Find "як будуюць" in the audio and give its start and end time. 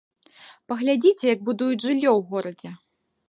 1.33-1.85